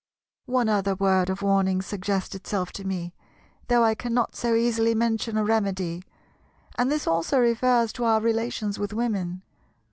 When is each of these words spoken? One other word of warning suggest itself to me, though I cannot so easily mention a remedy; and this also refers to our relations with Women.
One 0.47 0.67
other 0.67 0.95
word 0.95 1.29
of 1.29 1.43
warning 1.43 1.79
suggest 1.83 2.33
itself 2.33 2.71
to 2.71 2.87
me, 2.87 3.13
though 3.67 3.83
I 3.83 3.93
cannot 3.93 4.35
so 4.35 4.55
easily 4.55 4.95
mention 4.95 5.37
a 5.37 5.43
remedy; 5.45 6.01
and 6.75 6.91
this 6.91 7.05
also 7.05 7.37
refers 7.37 7.93
to 7.93 8.05
our 8.05 8.19
relations 8.19 8.79
with 8.79 8.93
Women. 8.93 9.43